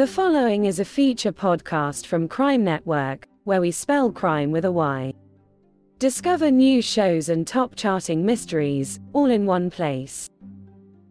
The 0.00 0.06
following 0.06 0.64
is 0.64 0.80
a 0.80 0.84
feature 0.86 1.30
podcast 1.30 2.06
from 2.06 2.26
Crime 2.26 2.64
Network, 2.64 3.26
where 3.44 3.60
we 3.60 3.70
spell 3.70 4.10
crime 4.10 4.50
with 4.50 4.64
a 4.64 4.72
Y. 4.72 5.12
Discover 5.98 6.52
new 6.52 6.80
shows 6.80 7.28
and 7.28 7.46
top 7.46 7.74
charting 7.76 8.24
mysteries, 8.24 8.98
all 9.12 9.26
in 9.26 9.44
one 9.44 9.68
place. 9.68 10.30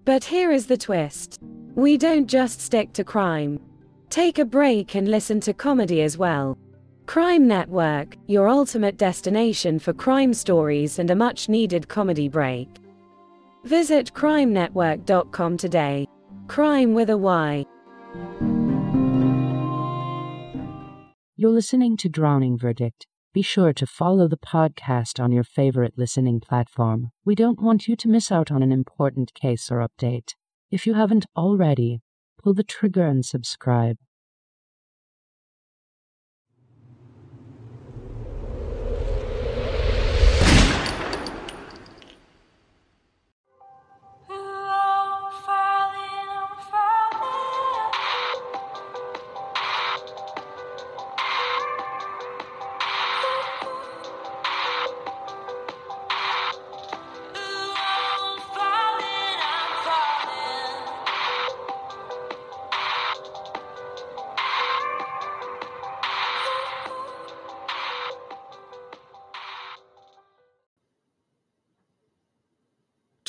But 0.06 0.24
here 0.24 0.52
is 0.52 0.66
the 0.66 0.76
twist 0.76 1.38
we 1.76 1.98
don't 1.98 2.26
just 2.26 2.62
stick 2.62 2.92
to 2.94 3.04
crime. 3.04 3.60
Take 4.10 4.40
a 4.40 4.44
break 4.44 4.96
and 4.96 5.08
listen 5.08 5.40
to 5.42 5.54
comedy 5.54 6.02
as 6.02 6.18
well. 6.18 6.58
Crime 7.06 7.48
Network, 7.48 8.16
your 8.26 8.48
ultimate 8.48 8.98
destination 8.98 9.78
for 9.78 9.94
crime 9.94 10.34
stories 10.34 10.98
and 10.98 11.12
a 11.12 11.16
much 11.16 11.48
needed 11.48 11.88
comedy 11.88 12.28
break. 12.28 12.68
Visit 13.66 14.12
crimenetwork.com 14.16 15.58
today. 15.58 16.08
Crime 16.48 16.96
with 16.96 17.12
a 17.12 17.18
Y. 17.18 17.68
You're 21.42 21.52
listening 21.52 21.96
to 21.96 22.10
Drowning 22.10 22.58
Verdict. 22.58 23.08
Be 23.34 23.42
sure 23.42 23.72
to 23.72 23.88
follow 23.88 24.28
the 24.28 24.36
podcast 24.36 25.24
on 25.24 25.32
your 25.32 25.46
favorite 25.46 25.94
listening 25.96 26.42
platform. 26.42 27.12
We 27.24 27.34
don't 27.34 27.62
want 27.62 27.88
you 27.88 27.96
to 27.96 28.10
miss 28.10 28.30
out 28.30 28.52
on 28.52 28.62
an 28.62 28.74
important 28.74 29.34
case 29.34 29.72
or 29.72 29.78
update. 29.78 30.34
If 30.70 30.86
you 30.86 30.96
haven't 30.96 31.28
already, 31.38 32.02
pull 32.44 32.54
the 32.54 32.64
trigger 32.66 33.08
and 33.08 33.26
subscribe. 33.26 33.96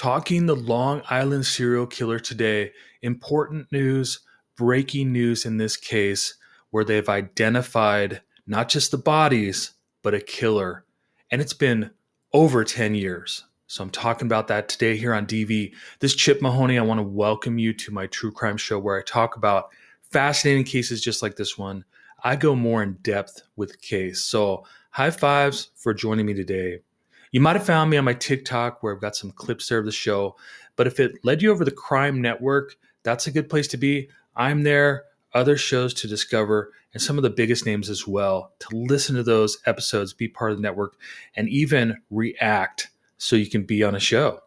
Talking 0.00 0.46
the 0.46 0.56
Long 0.56 1.02
Island 1.10 1.44
serial 1.44 1.86
killer 1.86 2.18
today. 2.18 2.72
Important 3.02 3.70
news, 3.70 4.20
breaking 4.56 5.12
news 5.12 5.44
in 5.44 5.58
this 5.58 5.76
case, 5.76 6.36
where 6.70 6.84
they've 6.84 7.06
identified 7.06 8.22
not 8.46 8.70
just 8.70 8.92
the 8.92 8.96
bodies, 8.96 9.72
but 10.02 10.14
a 10.14 10.20
killer. 10.22 10.86
And 11.30 11.42
it's 11.42 11.52
been 11.52 11.90
over 12.32 12.64
10 12.64 12.94
years. 12.94 13.44
So 13.66 13.84
I'm 13.84 13.90
talking 13.90 14.24
about 14.24 14.48
that 14.48 14.70
today 14.70 14.96
here 14.96 15.12
on 15.12 15.26
DV. 15.26 15.74
This 15.98 16.14
Chip 16.14 16.40
Mahoney, 16.40 16.78
I 16.78 16.82
want 16.82 16.96
to 17.00 17.06
welcome 17.06 17.58
you 17.58 17.74
to 17.74 17.92
my 17.92 18.06
true 18.06 18.32
crime 18.32 18.56
show 18.56 18.78
where 18.78 18.98
I 18.98 19.02
talk 19.02 19.36
about 19.36 19.68
fascinating 20.00 20.64
cases 20.64 21.02
just 21.02 21.20
like 21.20 21.36
this 21.36 21.58
one. 21.58 21.84
I 22.24 22.36
go 22.36 22.54
more 22.54 22.82
in 22.82 22.94
depth 23.02 23.42
with 23.54 23.72
the 23.72 23.76
case. 23.76 24.22
So 24.22 24.64
high 24.92 25.10
fives 25.10 25.68
for 25.76 25.92
joining 25.92 26.24
me 26.24 26.32
today. 26.32 26.80
You 27.32 27.40
might 27.40 27.56
have 27.56 27.66
found 27.66 27.90
me 27.90 27.96
on 27.96 28.04
my 28.04 28.14
TikTok 28.14 28.82
where 28.82 28.94
I've 28.94 29.00
got 29.00 29.14
some 29.14 29.30
clips 29.30 29.68
there 29.68 29.78
of 29.78 29.84
the 29.84 29.92
show. 29.92 30.36
But 30.74 30.88
if 30.88 30.98
it 30.98 31.24
led 31.24 31.42
you 31.42 31.52
over 31.52 31.64
the 31.64 31.70
Crime 31.70 32.20
Network, 32.20 32.76
that's 33.04 33.26
a 33.26 33.30
good 33.30 33.48
place 33.48 33.68
to 33.68 33.76
be. 33.76 34.08
I'm 34.34 34.62
there, 34.62 35.04
other 35.32 35.56
shows 35.56 35.94
to 35.94 36.08
discover, 36.08 36.72
and 36.92 37.00
some 37.00 37.16
of 37.16 37.22
the 37.22 37.30
biggest 37.30 37.66
names 37.66 37.88
as 37.88 38.06
well 38.06 38.52
to 38.58 38.76
listen 38.76 39.14
to 39.14 39.22
those 39.22 39.58
episodes, 39.66 40.12
be 40.12 40.26
part 40.26 40.50
of 40.50 40.56
the 40.56 40.62
network, 40.62 40.96
and 41.36 41.48
even 41.48 41.98
react 42.10 42.88
so 43.16 43.36
you 43.36 43.48
can 43.48 43.62
be 43.62 43.84
on 43.84 43.94
a 43.94 44.00
show. 44.00 44.40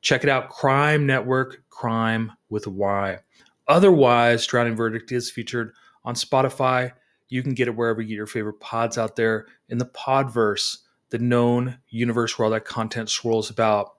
Check 0.00 0.22
it 0.22 0.30
out 0.30 0.50
Crime 0.50 1.06
Network, 1.06 1.62
Crime 1.68 2.32
with 2.48 2.66
a 2.66 2.70
Y. 2.70 3.18
Otherwise, 3.66 4.46
Drowning 4.46 4.76
Verdict 4.76 5.10
is 5.10 5.30
featured 5.30 5.72
on 6.04 6.14
Spotify. 6.14 6.92
You 7.28 7.42
can 7.42 7.54
get 7.54 7.68
it 7.68 7.76
wherever 7.76 8.00
you 8.00 8.08
get 8.08 8.14
your 8.14 8.26
favorite 8.26 8.60
pods 8.60 8.98
out 8.98 9.16
there 9.16 9.46
in 9.68 9.78
the 9.78 9.86
Podverse 9.86 10.78
the 11.10 11.18
known 11.18 11.78
universe 11.88 12.38
where 12.38 12.46
all 12.46 12.50
that 12.52 12.64
content 12.64 13.10
swirls 13.10 13.50
about. 13.50 13.94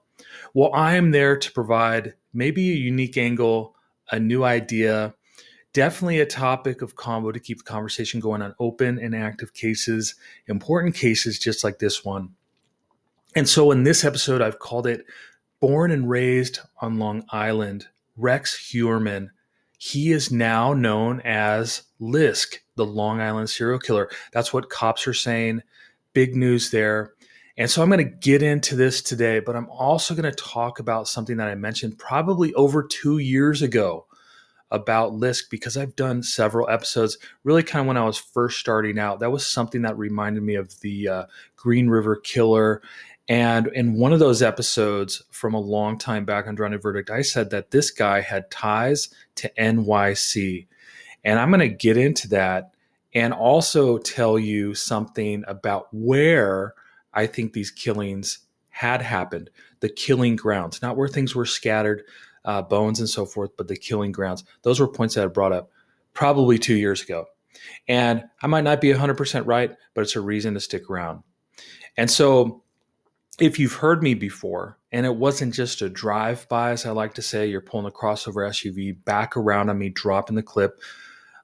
Well, 0.54 0.70
I 0.74 0.96
am 0.96 1.10
there 1.10 1.36
to 1.36 1.52
provide 1.52 2.14
maybe 2.32 2.70
a 2.70 2.76
unique 2.76 3.16
angle, 3.16 3.76
a 4.10 4.18
new 4.18 4.44
idea, 4.44 5.14
definitely 5.72 6.20
a 6.20 6.26
topic 6.26 6.82
of 6.82 6.96
combo 6.96 7.32
to 7.32 7.40
keep 7.40 7.58
the 7.58 7.64
conversation 7.64 8.20
going 8.20 8.42
on 8.42 8.54
open 8.58 8.98
and 8.98 9.14
active 9.14 9.54
cases, 9.54 10.14
important 10.46 10.94
cases 10.94 11.38
just 11.38 11.64
like 11.64 11.78
this 11.78 12.04
one. 12.04 12.30
And 13.34 13.48
so 13.48 13.70
in 13.70 13.84
this 13.84 14.04
episode, 14.04 14.42
I've 14.42 14.58
called 14.58 14.86
it 14.86 15.06
Born 15.60 15.90
and 15.90 16.08
Raised 16.08 16.60
on 16.80 16.98
Long 16.98 17.24
Island, 17.30 17.86
Rex 18.16 18.70
Heuermann. 18.70 19.30
He 19.78 20.12
is 20.12 20.30
now 20.30 20.74
known 20.74 21.20
as 21.22 21.82
Lisk, 22.00 22.58
the 22.76 22.84
Long 22.84 23.20
Island 23.20 23.48
serial 23.48 23.78
killer. 23.78 24.10
That's 24.32 24.52
what 24.52 24.70
cops 24.70 25.06
are 25.06 25.14
saying 25.14 25.62
big 26.12 26.34
news 26.34 26.70
there. 26.70 27.12
And 27.56 27.70
so 27.70 27.82
I'm 27.82 27.90
going 27.90 28.04
to 28.04 28.16
get 28.16 28.42
into 28.42 28.76
this 28.76 29.02
today, 29.02 29.40
but 29.40 29.56
I'm 29.56 29.68
also 29.68 30.14
going 30.14 30.30
to 30.30 30.32
talk 30.32 30.78
about 30.78 31.08
something 31.08 31.36
that 31.36 31.48
I 31.48 31.54
mentioned 31.54 31.98
probably 31.98 32.54
over 32.54 32.82
two 32.82 33.18
years 33.18 33.60
ago 33.60 34.06
about 34.70 35.12
Lisk 35.12 35.50
because 35.50 35.76
I've 35.76 35.94
done 35.94 36.22
several 36.22 36.68
episodes 36.70 37.18
really 37.44 37.62
kind 37.62 37.82
of 37.82 37.86
when 37.88 37.98
I 37.98 38.04
was 38.04 38.16
first 38.16 38.58
starting 38.58 38.98
out. 38.98 39.20
That 39.20 39.30
was 39.30 39.46
something 39.46 39.82
that 39.82 39.98
reminded 39.98 40.42
me 40.42 40.54
of 40.54 40.80
the 40.80 41.08
uh, 41.08 41.24
Green 41.56 41.88
River 41.88 42.16
Killer. 42.16 42.80
And 43.28 43.66
in 43.68 43.94
one 43.94 44.14
of 44.14 44.18
those 44.18 44.42
episodes 44.42 45.22
from 45.30 45.52
a 45.52 45.60
long 45.60 45.98
time 45.98 46.24
back 46.24 46.46
on 46.46 46.54
Drowning 46.54 46.80
Verdict, 46.80 47.10
I 47.10 47.20
said 47.20 47.50
that 47.50 47.70
this 47.70 47.90
guy 47.90 48.22
had 48.22 48.50
ties 48.50 49.10
to 49.36 49.52
NYC. 49.58 50.66
And 51.22 51.38
I'm 51.38 51.50
going 51.50 51.60
to 51.60 51.68
get 51.68 51.98
into 51.98 52.28
that 52.28 52.71
and 53.14 53.32
also 53.32 53.98
tell 53.98 54.38
you 54.38 54.74
something 54.74 55.44
about 55.46 55.88
where 55.92 56.74
I 57.12 57.26
think 57.26 57.52
these 57.52 57.70
killings 57.70 58.40
had 58.70 59.02
happened 59.02 59.50
the 59.80 59.88
killing 59.88 60.36
grounds, 60.36 60.80
not 60.80 60.96
where 60.96 61.08
things 61.08 61.34
were 61.34 61.44
scattered, 61.44 62.04
uh, 62.44 62.62
bones 62.62 63.00
and 63.00 63.08
so 63.08 63.26
forth, 63.26 63.50
but 63.56 63.68
the 63.68 63.76
killing 63.76 64.12
grounds. 64.12 64.44
Those 64.62 64.80
were 64.80 64.88
points 64.88 65.16
that 65.16 65.24
I 65.24 65.26
brought 65.26 65.52
up 65.52 65.70
probably 66.14 66.58
two 66.58 66.76
years 66.76 67.02
ago. 67.02 67.26
And 67.88 68.24
I 68.40 68.46
might 68.46 68.64
not 68.64 68.80
be 68.80 68.92
100% 68.92 69.46
right, 69.46 69.76
but 69.94 70.02
it's 70.02 70.16
a 70.16 70.20
reason 70.20 70.54
to 70.54 70.60
stick 70.60 70.88
around. 70.88 71.22
And 71.96 72.10
so, 72.10 72.62
if 73.40 73.58
you've 73.58 73.74
heard 73.74 74.02
me 74.02 74.14
before, 74.14 74.78
and 74.92 75.04
it 75.06 75.16
wasn't 75.16 75.54
just 75.54 75.82
a 75.82 75.88
drive 75.88 76.46
by, 76.48 76.70
as 76.70 76.86
I 76.86 76.90
like 76.90 77.14
to 77.14 77.22
say, 77.22 77.46
you're 77.46 77.60
pulling 77.60 77.86
a 77.86 77.90
crossover 77.90 78.48
SUV 78.48 79.04
back 79.04 79.36
around 79.36 79.68
on 79.68 79.78
me, 79.78 79.88
dropping 79.88 80.36
the 80.36 80.42
clip, 80.42 80.80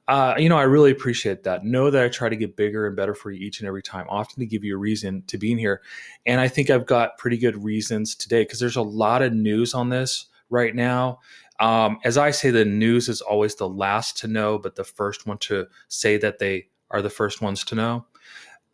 uh, 0.08 0.34
you 0.38 0.48
know, 0.48 0.56
I 0.56 0.62
really 0.62 0.90
appreciate 0.90 1.42
that. 1.44 1.66
Know 1.66 1.90
that 1.90 2.02
I 2.02 2.08
try 2.08 2.30
to 2.30 2.36
get 2.36 2.56
bigger 2.56 2.86
and 2.86 2.96
better 2.96 3.14
for 3.14 3.30
you 3.30 3.46
each 3.46 3.60
and 3.60 3.68
every 3.68 3.82
time, 3.82 4.06
often 4.08 4.40
to 4.40 4.46
give 4.46 4.64
you 4.64 4.74
a 4.74 4.78
reason 4.78 5.22
to 5.26 5.36
be 5.36 5.52
in 5.52 5.58
here. 5.58 5.82
And 6.24 6.40
I 6.40 6.48
think 6.48 6.70
I've 6.70 6.86
got 6.86 7.18
pretty 7.18 7.36
good 7.36 7.62
reasons 7.62 8.14
today 8.14 8.42
because 8.42 8.58
there's 8.58 8.76
a 8.76 8.82
lot 8.82 9.20
of 9.20 9.34
news 9.34 9.74
on 9.74 9.90
this 9.90 10.26
right 10.48 10.74
now. 10.74 11.18
Um, 11.60 11.98
as 12.04 12.16
I 12.16 12.30
say, 12.30 12.50
the 12.50 12.64
news 12.64 13.10
is 13.10 13.20
always 13.20 13.56
the 13.56 13.68
last 13.68 14.16
to 14.18 14.28
know, 14.28 14.58
but 14.58 14.76
the 14.76 14.84
first 14.84 15.26
one 15.26 15.36
to 15.38 15.66
say 15.88 16.16
that 16.16 16.38
they 16.38 16.68
are 16.90 17.02
the 17.02 17.10
first 17.10 17.42
ones 17.42 17.62
to 17.64 17.74
know. 17.74 18.06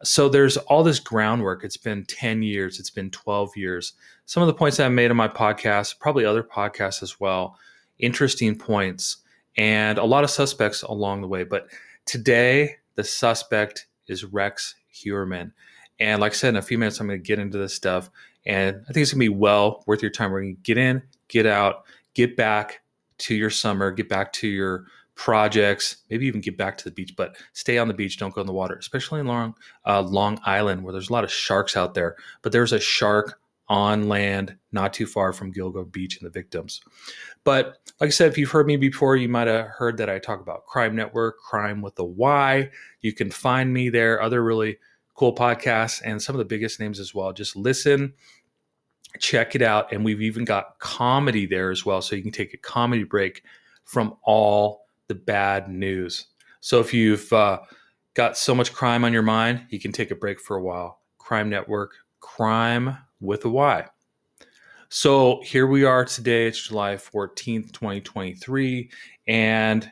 So 0.05 0.29
there's 0.29 0.57
all 0.57 0.85
this 0.85 1.01
groundwork. 1.01 1.65
It's 1.65 1.77
been 1.77 2.05
10 2.05 2.43
years, 2.43 2.79
it's 2.79 2.91
been 2.91 3.11
12 3.11 3.57
years. 3.57 3.95
Some 4.27 4.43
of 4.43 4.47
the 4.47 4.55
points 4.55 4.79
I've 4.79 4.93
made 4.93 5.11
on 5.11 5.17
my 5.17 5.29
podcast, 5.29 5.99
probably 5.99 6.25
other 6.25 6.45
podcasts 6.45 7.03
as 7.03 7.19
well, 7.19 7.59
interesting 7.99 8.57
points 8.57 9.24
and 9.57 9.99
a 9.99 10.05
lot 10.05 10.25
of 10.25 10.31
suspects 10.31 10.83
along 10.83 11.21
the 11.21 11.29
way. 11.29 11.45
But 11.45 11.69
today, 12.07 12.77
the 12.95 13.05
suspect 13.05 13.87
is 14.07 14.25
Rex 14.25 14.75
Heuermann. 14.93 15.53
And 16.01 16.21
like 16.21 16.33
I 16.33 16.35
said, 16.35 16.51
in 16.51 16.57
a 16.57 16.63
few 16.63 16.79
minutes, 16.79 17.01
I'm 17.01 17.07
going 17.07 17.21
to 17.21 17.27
get 17.27 17.39
into 17.39 17.59
this 17.59 17.75
stuff. 17.75 18.11
And 18.47 18.77
I 18.89 18.93
think 18.93 19.03
it's 19.03 19.13
going 19.13 19.27
to 19.27 19.31
be 19.31 19.37
well 19.37 19.85
worth 19.87 20.03
your 20.03 20.11
time. 20.11 20.31
We're 20.31 20.43
going 20.43 20.57
to 20.57 20.63
get 20.63 20.79
in, 20.79 21.03
get 21.29 21.47
out, 21.47 21.85
get 22.15 22.37
back 22.37 22.83
to 23.19 23.35
your 23.35 23.51
summer, 23.51 23.91
get 23.91 24.09
back 24.09 24.33
to 24.35 24.49
your 24.49 24.87
projects, 25.15 25.99
maybe 26.11 26.27
even 26.27 26.41
get 26.41 26.59
back 26.59 26.77
to 26.77 26.85
the 26.85 26.91
beach, 26.91 27.15
but 27.17 27.37
stay 27.53 27.79
on 27.79 27.89
the 27.89 27.95
beach. 27.95 28.19
Don't 28.19 28.35
go 28.35 28.41
in 28.41 28.47
the 28.47 28.53
water, 28.53 28.75
especially 28.75 29.21
in 29.21 29.27
Long, 29.27 29.55
uh, 29.87 30.03
Long 30.03 30.41
Island 30.45 30.83
where 30.83 30.93
there's 30.93 31.09
a 31.09 31.13
lot 31.13 31.25
of 31.25 31.31
sharks 31.31 31.77
out 31.77 31.95
there. 31.95 32.17
But 32.43 32.53
there's 32.53 32.73
a 32.73 32.81
shark 32.81 33.41
on 33.69 34.09
land, 34.09 34.57
not 34.73 34.93
too 34.93 35.07
far 35.07 35.33
from 35.33 35.53
Gilgo 35.53 35.91
Beach 35.91 36.19
and 36.19 36.27
the 36.27 36.31
victims. 36.31 36.81
But 37.45 37.79
like 38.01 38.09
I 38.09 38.11
said, 38.11 38.31
if 38.31 38.39
you've 38.39 38.51
heard 38.51 38.67
me 38.67 38.77
before, 38.77 39.17
you 39.17 39.29
might 39.29 39.49
have 39.49 39.67
heard 39.67 39.97
that 39.99 40.11
I 40.11 40.19
talk 40.19 40.41
about 40.41 40.67
Crime 40.67 40.95
Network, 40.95 41.39
Crime 41.39 41.81
with 41.81 41.99
a 41.99 42.05
Y. 42.05 42.71
You 43.01 43.13
can 43.13 43.31
find 43.31 43.73
me 43.73 43.89
there, 43.89 44.21
other 44.21 44.43
really 44.43 44.79
cool 45.15 45.35
podcasts, 45.35 46.03
and 46.05 46.21
some 46.21 46.35
of 46.35 46.39
the 46.39 46.45
biggest 46.45 46.81
names 46.81 47.01
as 47.01 47.15
well. 47.15 47.33
Just 47.33 47.57
listen, 47.57 48.15
check 49.19 49.55
it 49.55 49.63
out. 49.63 49.93
And 49.93 50.05
we've 50.05 50.23
even 50.23 50.45
got 50.45 50.79
comedy 50.79 51.47
there 51.47 51.71
as 51.71 51.87
well. 51.87 52.03
So 52.03 52.17
you 52.17 52.23
can 52.23 52.33
take 52.33 52.53
a 52.53 52.59
comedy 52.59 53.05
break 53.05 53.43
from 53.85 54.17
all 54.23 54.87
the 55.09 55.15
bad 55.15 55.69
news. 55.69 56.27
So 56.61 56.81
if 56.81 56.93
you've 56.93 57.33
uh, 57.33 57.61
got 58.15 58.37
so 58.37 58.55
much 58.55 58.73
crime 58.73 59.05
on 59.05 59.13
your 59.13 59.23
mind, 59.23 59.67
you 59.69 59.79
can 59.79 59.93
take 59.93 60.11
a 60.11 60.17
break 60.17 60.41
for 60.41 60.57
a 60.57 60.63
while. 60.63 61.01
Crime 61.19 61.49
Network, 61.49 61.93
crime 62.21 62.97
with 63.25 63.45
a 63.45 63.49
Y. 63.49 63.87
So 64.89 65.41
here 65.43 65.67
we 65.67 65.85
are 65.85 66.05
today. 66.05 66.47
It's 66.47 66.69
July 66.69 66.95
14th, 66.95 67.73
2023. 67.73 68.91
And 69.27 69.91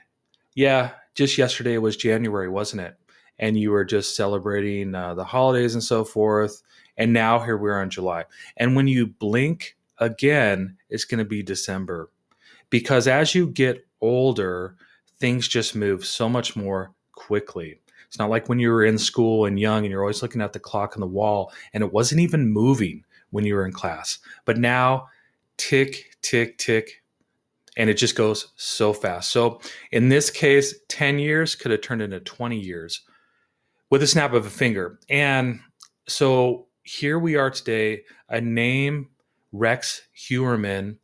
yeah, 0.55 0.91
just 1.15 1.39
yesterday 1.39 1.79
was 1.79 1.97
January, 1.97 2.49
wasn't 2.49 2.83
it? 2.83 2.97
And 3.39 3.59
you 3.59 3.71
were 3.71 3.85
just 3.85 4.15
celebrating 4.15 4.95
uh, 4.95 5.15
the 5.15 5.25
holidays 5.25 5.75
and 5.75 5.83
so 5.83 6.05
forth. 6.05 6.63
And 6.97 7.13
now 7.13 7.41
here 7.41 7.57
we 7.57 7.71
are 7.71 7.83
in 7.83 7.91
July. 7.91 8.27
And 8.57 8.77
when 8.77 8.87
you 8.87 9.07
blink 9.07 9.77
again, 9.99 10.77
it's 10.89 11.05
going 11.05 11.19
to 11.19 11.25
be 11.25 11.43
December. 11.43 12.11
Because 12.71 13.09
as 13.09 13.35
you 13.35 13.49
get 13.49 13.87
older, 14.01 14.77
things 15.19 15.49
just 15.49 15.75
move 15.75 16.05
so 16.05 16.29
much 16.29 16.55
more 16.55 16.93
quickly. 17.13 17.81
It's 18.07 18.19
not 18.19 18.31
like 18.31 18.49
when 18.49 18.59
you 18.59 18.71
were 18.71 18.85
in 18.85 18.99
school 18.99 19.47
and 19.47 19.59
young 19.59 19.85
and 19.85 19.91
you're 19.91 20.03
always 20.03 20.23
looking 20.23 20.43
at 20.43 20.53
the 20.53 20.61
clock 20.61 20.97
on 20.97 21.01
the 21.01 21.07
wall 21.07 21.51
and 21.73 21.83
it 21.83 21.93
wasn't 21.93 22.21
even 22.21 22.53
moving 22.53 23.05
when 23.33 23.45
you 23.45 23.57
were 23.57 23.67
in 23.67 23.73
class. 23.73 24.21
But 24.45 24.59
now, 24.59 25.09
tick, 25.57 26.17
tick, 26.23 26.59
tick, 26.59 27.03
and 27.77 27.91
it 27.91 27.95
just 27.95 28.15
goes 28.15 28.53
so 28.57 28.93
fast. 28.93 29.31
So 29.31 29.61
in 29.91 30.09
this 30.09 30.31
case, 30.31 30.75
10 30.89 31.19
years 31.19 31.55
could 31.57 31.73
have 31.73 31.81
turned 31.81 32.03
into 32.03 32.21
20 32.21 32.59
years 32.59 33.01
with 33.91 34.03
a 34.03 34.07
snap 34.07 34.33
of 34.33 34.47
a 34.47 34.51
finger. 34.51 35.01
And 35.09 35.61
so 36.07 36.67
here 36.83 37.19
we 37.19 37.37
are 37.37 37.51
today, 37.51 38.03
a 38.29 38.41
name, 38.41 39.09
Rex 39.53 40.03
Heuermann, 40.15 40.99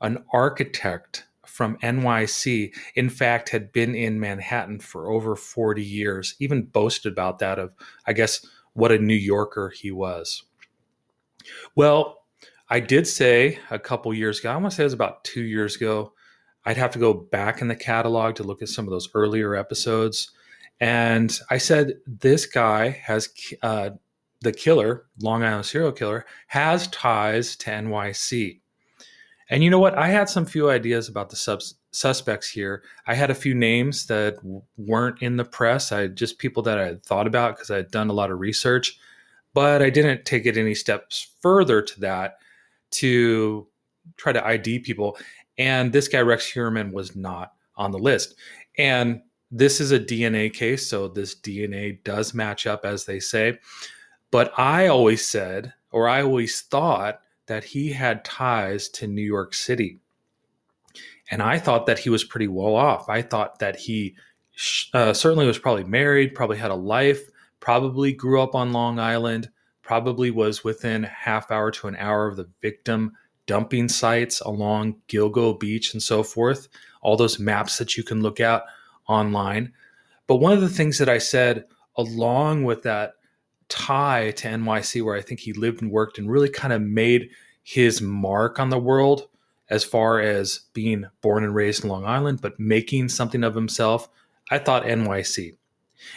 an 0.00 0.24
architect 0.32 1.26
from 1.46 1.76
NYC, 1.78 2.74
in 2.94 3.10
fact, 3.10 3.50
had 3.50 3.72
been 3.72 3.94
in 3.94 4.18
Manhattan 4.18 4.80
for 4.80 5.10
over 5.10 5.36
40 5.36 5.82
years, 5.82 6.34
even 6.40 6.64
boasted 6.64 7.12
about 7.12 7.38
that 7.40 7.58
of, 7.58 7.72
I 8.06 8.14
guess, 8.14 8.44
what 8.72 8.90
a 8.90 8.98
New 8.98 9.14
Yorker 9.14 9.68
he 9.68 9.90
was. 9.90 10.44
Well, 11.74 12.18
I 12.68 12.80
did 12.80 13.06
say 13.06 13.58
a 13.70 13.78
couple 13.78 14.12
years 14.14 14.40
ago, 14.40 14.50
I 14.50 14.56
want 14.56 14.70
to 14.70 14.76
say 14.76 14.82
it 14.82 14.86
was 14.86 14.92
about 14.92 15.24
two 15.24 15.42
years 15.42 15.76
ago, 15.76 16.12
I'd 16.64 16.76
have 16.76 16.92
to 16.92 16.98
go 16.98 17.12
back 17.12 17.60
in 17.60 17.68
the 17.68 17.76
catalog 17.76 18.36
to 18.36 18.44
look 18.44 18.62
at 18.62 18.68
some 18.68 18.86
of 18.86 18.90
those 18.90 19.08
earlier 19.14 19.54
episodes. 19.54 20.30
And 20.80 21.36
I 21.50 21.58
said, 21.58 21.94
this 22.06 22.46
guy 22.46 22.90
has 23.04 23.28
uh, 23.62 23.90
the 24.40 24.52
killer, 24.52 25.06
Long 25.20 25.42
Island 25.42 25.66
serial 25.66 25.92
killer, 25.92 26.24
has 26.48 26.88
ties 26.88 27.56
to 27.56 27.70
NYC. 27.70 28.60
And 29.50 29.62
you 29.62 29.70
know 29.70 29.78
what? 29.78 29.98
I 29.98 30.08
had 30.08 30.28
some 30.28 30.46
few 30.46 30.70
ideas 30.70 31.08
about 31.08 31.30
the 31.30 31.36
subs- 31.36 31.74
suspects 31.90 32.48
here. 32.48 32.82
I 33.06 33.14
had 33.14 33.30
a 33.30 33.34
few 33.34 33.54
names 33.54 34.06
that 34.06 34.38
weren't 34.76 35.20
in 35.20 35.36
the 35.36 35.44
press. 35.44 35.92
I 35.92 36.06
just 36.06 36.38
people 36.38 36.62
that 36.64 36.78
I 36.78 36.86
had 36.86 37.04
thought 37.04 37.26
about 37.26 37.56
because 37.56 37.70
I 37.70 37.76
had 37.76 37.90
done 37.90 38.08
a 38.08 38.14
lot 38.14 38.30
of 38.30 38.40
research, 38.40 38.98
but 39.54 39.82
I 39.82 39.90
didn't 39.90 40.24
take 40.24 40.46
it 40.46 40.56
any 40.56 40.74
steps 40.74 41.34
further 41.40 41.82
to 41.82 42.00
that 42.00 42.36
to 42.92 43.66
try 44.16 44.32
to 44.32 44.46
ID 44.46 44.80
people. 44.80 45.18
And 45.58 45.92
this 45.92 46.08
guy, 46.08 46.20
Rex 46.20 46.50
Heuermann, 46.52 46.92
was 46.92 47.14
not 47.14 47.52
on 47.76 47.90
the 47.90 47.98
list. 47.98 48.34
And 48.78 49.22
this 49.50 49.80
is 49.80 49.92
a 49.92 50.00
DNA 50.00 50.52
case, 50.52 50.86
so 50.86 51.08
this 51.08 51.34
DNA 51.34 52.02
does 52.04 52.32
match 52.32 52.66
up, 52.66 52.84
as 52.84 53.04
they 53.04 53.20
say. 53.20 53.58
But 54.30 54.58
I 54.58 54.86
always 54.86 55.26
said, 55.26 55.74
or 55.90 56.08
I 56.08 56.22
always 56.22 56.62
thought, 56.62 57.20
that 57.46 57.64
he 57.64 57.92
had 57.92 58.24
ties 58.24 58.88
to 58.88 59.06
New 59.06 59.22
York 59.22 59.52
City. 59.52 59.98
And 61.30 61.42
I 61.42 61.58
thought 61.58 61.86
that 61.86 61.98
he 61.98 62.08
was 62.08 62.24
pretty 62.24 62.48
well 62.48 62.74
off. 62.74 63.08
I 63.08 63.20
thought 63.20 63.58
that 63.58 63.76
he 63.76 64.16
uh, 64.94 65.12
certainly 65.12 65.46
was 65.46 65.58
probably 65.58 65.84
married, 65.84 66.34
probably 66.34 66.58
had 66.58 66.70
a 66.70 66.76
life, 66.76 67.28
probably 67.62 68.12
grew 68.12 68.42
up 68.42 68.56
on 68.56 68.72
Long 68.72 68.98
Island, 68.98 69.48
probably 69.82 70.32
was 70.32 70.64
within 70.64 71.04
half 71.04 71.50
hour 71.52 71.70
to 71.70 71.86
an 71.86 71.94
hour 71.96 72.26
of 72.26 72.36
the 72.36 72.50
victim 72.60 73.12
dumping 73.46 73.88
sites 73.88 74.40
along 74.40 74.96
Gilgo 75.08 75.58
Beach 75.58 75.92
and 75.92 76.02
so 76.02 76.24
forth, 76.24 76.68
all 77.02 77.16
those 77.16 77.38
maps 77.38 77.78
that 77.78 77.96
you 77.96 78.02
can 78.02 78.20
look 78.20 78.40
at 78.40 78.64
online. 79.08 79.72
But 80.26 80.36
one 80.36 80.52
of 80.52 80.60
the 80.60 80.68
things 80.68 80.98
that 80.98 81.08
I 81.08 81.18
said 81.18 81.64
along 81.96 82.64
with 82.64 82.82
that 82.82 83.14
tie 83.68 84.32
to 84.32 84.48
NYC, 84.48 85.04
where 85.04 85.16
I 85.16 85.22
think 85.22 85.38
he 85.38 85.52
lived 85.52 85.82
and 85.82 85.90
worked 85.90 86.18
and 86.18 86.30
really 86.30 86.48
kind 86.48 86.72
of 86.72 86.82
made 86.82 87.30
his 87.62 88.02
mark 88.02 88.58
on 88.58 88.70
the 88.70 88.78
world 88.78 89.28
as 89.70 89.84
far 89.84 90.20
as 90.20 90.62
being 90.72 91.06
born 91.20 91.44
and 91.44 91.54
raised 91.54 91.84
in 91.84 91.90
Long 91.90 92.04
Island, 92.04 92.40
but 92.42 92.58
making 92.58 93.08
something 93.08 93.44
of 93.44 93.54
himself. 93.54 94.08
I 94.50 94.58
thought 94.58 94.82
NYC. 94.84 95.56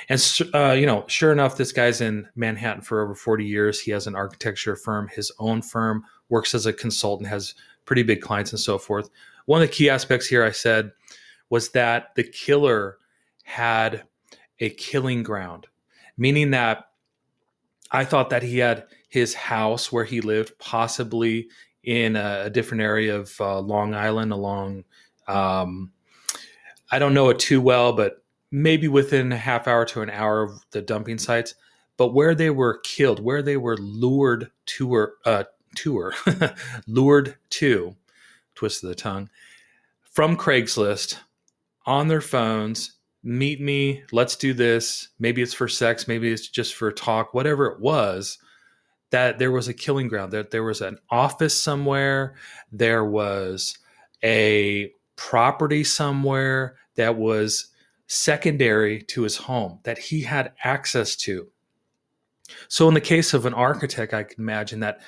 And, 0.09 0.21
uh, 0.53 0.71
you 0.71 0.85
know, 0.85 1.05
sure 1.07 1.31
enough, 1.31 1.57
this 1.57 1.71
guy's 1.71 2.01
in 2.01 2.27
Manhattan 2.35 2.81
for 2.81 3.01
over 3.01 3.15
40 3.15 3.45
years. 3.45 3.79
He 3.79 3.91
has 3.91 4.07
an 4.07 4.15
architecture 4.15 4.75
firm, 4.75 5.07
his 5.07 5.31
own 5.39 5.61
firm, 5.61 6.03
works 6.29 6.53
as 6.53 6.65
a 6.65 6.73
consultant, 6.73 7.29
has 7.29 7.55
pretty 7.85 8.03
big 8.03 8.21
clients 8.21 8.51
and 8.51 8.59
so 8.59 8.77
forth. 8.77 9.09
One 9.45 9.61
of 9.61 9.67
the 9.67 9.73
key 9.73 9.89
aspects 9.89 10.27
here 10.27 10.43
I 10.43 10.51
said 10.51 10.91
was 11.49 11.69
that 11.71 12.15
the 12.15 12.23
killer 12.23 12.97
had 13.43 14.03
a 14.59 14.69
killing 14.71 15.23
ground, 15.23 15.67
meaning 16.17 16.51
that 16.51 16.85
I 17.91 18.05
thought 18.05 18.31
that 18.31 18.43
he 18.43 18.57
had 18.57 18.87
his 19.09 19.33
house 19.33 19.91
where 19.91 20.03
he 20.03 20.21
lived, 20.21 20.57
possibly 20.57 21.47
in 21.83 22.15
a, 22.15 22.49
different 22.49 22.81
area 22.81 23.15
of 23.15 23.39
uh, 23.39 23.59
Long 23.59 23.93
Island, 23.93 24.31
along. 24.31 24.83
Um, 25.27 25.91
I 26.91 26.97
don't 26.97 27.13
know 27.13 27.29
it 27.29 27.39
too 27.39 27.61
well, 27.61 27.93
but 27.93 28.24
maybe 28.55 28.87
within 28.87 29.33
a 29.33 29.37
half 29.37 29.67
hour 29.67 29.83
to 29.83 30.01
an 30.01 30.09
hour 30.09 30.41
of 30.41 30.65
the 30.71 30.81
dumping 30.81 31.17
sites. 31.17 31.55
But 31.97 32.13
where 32.13 32.33
they 32.33 32.49
were 32.49 32.79
killed, 32.79 33.21
where 33.21 33.41
they 33.41 33.57
were 33.57 33.77
lured 33.77 34.49
to 34.67 34.93
or 34.93 35.13
uh, 35.25 35.43
tour, 35.75 36.13
lured 36.87 37.35
to, 37.51 37.95
twist 38.55 38.81
of 38.81 38.89
the 38.89 38.95
tongue, 38.95 39.29
from 40.03 40.37
Craigslist 40.37 41.17
on 41.85 42.07
their 42.07 42.21
phones 42.21 42.93
meet 43.23 43.59
me, 43.59 44.03
let's 44.13 44.37
do 44.37 44.53
this. 44.53 45.09
Maybe 45.19 45.41
it's 45.41 45.53
for 45.53 45.67
sex, 45.67 46.07
maybe 46.07 46.31
it's 46.31 46.47
just 46.47 46.75
for 46.75 46.91
talk, 46.91 47.33
whatever 47.33 47.65
it 47.65 47.81
was, 47.81 48.37
that 49.09 49.37
there 49.37 49.51
was 49.51 49.67
a 49.67 49.73
killing 49.73 50.07
ground, 50.07 50.31
that 50.31 50.51
there 50.51 50.63
was 50.63 50.79
an 50.79 50.97
office 51.09 51.59
somewhere, 51.59 52.35
there 52.71 53.03
was 53.03 53.77
a 54.23 54.91
property 55.17 55.83
somewhere 55.83 56.77
that 56.95 57.17
was 57.17 57.71
secondary 58.07 59.01
to 59.01 59.23
his 59.23 59.37
home 59.37 59.79
that 59.83 59.97
he 59.97 60.21
had 60.21 60.53
access 60.63 61.15
to. 61.15 61.47
So, 62.67 62.87
in 62.87 62.93
the 62.93 63.01
case 63.01 63.33
of 63.33 63.45
an 63.45 63.53
architect, 63.53 64.13
I 64.13 64.23
can 64.23 64.39
imagine 64.39 64.79
that 64.81 64.99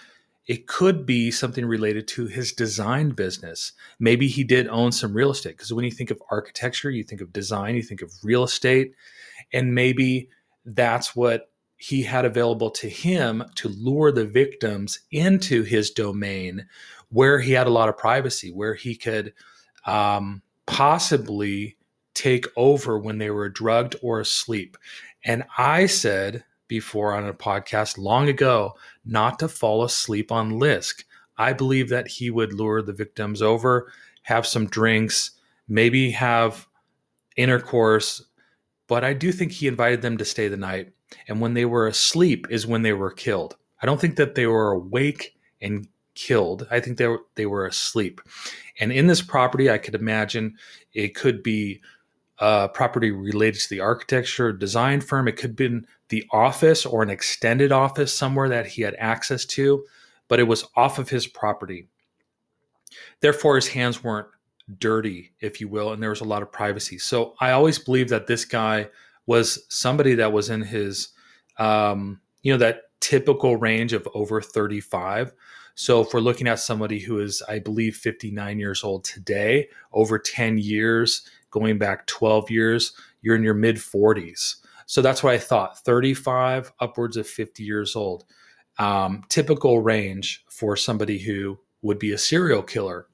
it 0.48 0.66
could 0.66 1.06
be 1.06 1.30
something 1.30 1.66
related 1.66 2.08
to 2.08 2.26
his 2.26 2.54
design 2.54 3.10
business. 3.10 3.74
Maybe 4.00 4.28
he 4.28 4.44
did 4.44 4.68
own 4.70 4.92
some 4.92 5.14
real 5.14 5.32
estate 5.32 5.58
because 5.58 5.74
when 5.74 5.86
you 5.86 5.92
think 5.92 6.10
of 6.10 6.22
architecture, 6.32 6.90
you 6.90 7.04
think 7.04 7.22
of 7.22 7.34
design, 7.34 7.76
you 7.76 7.84
think 7.84 8.02
of 8.02 8.12
real 8.24 8.44
estate, 8.44 8.94
and 9.54 9.76
maybe 9.76 10.30
that's 10.66 11.16
what 11.16 11.52
he 11.76 12.02
had 12.02 12.26
available 12.26 12.72
to 12.72 12.90
him 12.90 13.44
to 13.56 13.70
lure 13.70 14.12
the 14.12 14.26
victims 14.26 15.02
into 15.12 15.64
his 15.64 15.92
domain 15.92 16.66
where 17.10 17.40
he 17.40 17.52
had 17.52 17.68
a 17.68 17.72
lot 17.72 17.90
of 17.90 17.98
privacy, 17.98 18.52
where 18.52 18.74
he 18.74 18.96
could 18.96 19.34
um, 19.86 20.42
possibly 20.66 21.78
take 22.18 22.46
over 22.56 22.98
when 22.98 23.20
they 23.20 23.30
were 23.30 23.48
drugged 23.48 23.96
or 24.02 24.20
asleep. 24.20 24.76
And 25.24 25.44
I 25.58 25.86
said 25.86 26.44
before 26.68 27.14
on 27.14 27.28
a 27.28 27.34
podcast 27.34 27.98
long 27.98 28.28
ago 28.28 28.74
not 29.06 29.40
to 29.40 29.48
fall 29.48 29.84
asleep 29.84 30.32
on 30.32 30.60
Lisk. 30.60 31.04
I 31.38 31.54
believe 31.54 31.90
that 31.90 32.08
he 32.08 32.32
would 32.32 32.54
lure 32.54 32.82
the 32.82 32.92
victims 32.92 33.42
over, 33.42 33.92
have 34.24 34.48
some 34.48 34.66
drinks, 34.66 35.32
maybe 35.68 36.10
have 36.12 36.68
intercourse, 37.36 38.24
but 38.88 39.04
I 39.04 39.14
do 39.14 39.32
think 39.32 39.52
he 39.52 39.68
invited 39.68 40.02
them 40.02 40.18
to 40.18 40.26
stay 40.26 40.48
the 40.48 40.58
night. 40.58 40.92
And 41.28 41.40
when 41.40 41.54
they 41.54 41.66
were 41.66 41.88
asleep 41.88 42.48
is 42.50 42.66
when 42.66 42.82
they 42.82 42.94
were 42.94 43.12
killed. 43.12 43.56
I 43.82 43.86
don't 43.86 44.02
think 44.02 44.16
that 44.16 44.34
they 44.34 44.48
were 44.48 44.72
awake 44.72 45.38
and 45.62 45.88
killed. 46.16 46.68
I 46.72 46.80
think 46.80 46.98
they 46.98 47.08
were, 47.08 47.22
they 47.36 47.46
were 47.46 47.68
asleep. 47.68 48.20
And 48.80 48.92
in 48.92 49.06
this 49.08 49.22
property, 49.22 49.70
I 49.70 49.78
could 49.78 49.96
imagine 49.96 50.58
it 50.94 51.16
could 51.16 51.44
be 51.44 51.82
a 52.40 52.70
property 52.70 53.12
related 53.12 53.62
to 53.62 53.70
the 53.70 53.80
architecture 53.80 54.52
design 54.52 55.02
firm. 55.02 55.28
It 55.28 55.34
could 55.34 55.52
have 55.52 55.56
been 55.56 55.88
the 56.10 56.26
office 56.32 56.86
or 56.86 57.04
an 57.04 57.10
extended 57.10 57.72
office 57.72 58.14
somewhere 58.14 58.50
that 58.50 58.68
he 58.68 58.84
had 58.84 58.96
access 59.00 59.46
to, 59.46 59.84
but 60.28 60.40
it 60.40 60.44
was 60.44 60.66
off 60.76 61.00
of 61.00 61.10
his 61.10 61.28
property. 61.28 61.88
Therefore, 63.22 63.56
his 63.56 63.70
hands 63.70 64.04
weren't 64.04 64.28
dirty, 64.80 65.34
if 65.40 65.62
you 65.62 65.68
will, 65.68 65.92
and 65.92 66.02
there 66.02 66.10
was 66.10 66.22
a 66.22 66.26
lot 66.26 66.42
of 66.42 66.52
privacy. 66.52 66.98
So 66.98 67.36
I 67.40 67.52
always 67.52 67.80
believe 67.80 68.10
that 68.10 68.28
this 68.28 68.46
guy 68.46 68.90
was 69.26 69.66
somebody 69.70 70.16
that 70.16 70.32
was 70.32 70.50
in 70.50 70.62
his, 70.62 71.10
um, 71.58 72.22
you 72.44 72.52
know, 72.52 72.58
that 72.60 72.84
typical 73.00 73.56
range 73.56 73.94
of 73.94 74.08
over 74.14 74.42
35. 74.42 75.34
So 75.76 76.02
if 76.02 76.14
we're 76.14 76.22
looking 76.22 76.48
at 76.48 76.60
somebody 76.60 77.00
who 77.00 77.20
is, 77.20 77.44
I 77.48 77.60
believe, 77.60 77.96
59 77.96 78.58
years 78.60 78.84
old 78.84 79.04
today, 79.04 79.70
over 79.94 80.18
10 80.18 80.58
years, 80.58 81.30
going 81.52 81.78
back 81.78 82.06
12 82.08 82.50
years, 82.52 82.94
you're 83.22 83.36
in 83.36 83.44
your 83.44 83.54
mid 83.54 83.78
40s. 83.78 84.56
So 84.86 85.02
that's 85.02 85.22
what 85.22 85.34
I 85.34 85.38
thought 85.38 85.80
35, 85.80 86.72
upwards 86.80 87.18
of 87.18 87.28
50 87.28 87.64
years 87.64 87.96
old. 87.96 88.26
Um, 88.80 89.24
typical 89.30 89.82
range 89.82 90.46
for 90.50 90.78
somebody 90.78 91.18
who 91.18 91.60
would 91.82 92.00
be 92.00 92.14
a 92.14 92.18
serial 92.18 92.64
killer. 92.64 93.08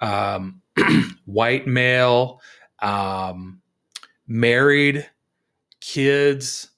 Um, 0.00 0.60
white 1.24 1.66
male, 1.66 2.40
um, 2.80 3.62
married, 4.26 5.08
kids, 5.80 6.70